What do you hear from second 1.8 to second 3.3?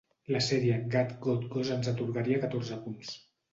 atorgaria catorze punts.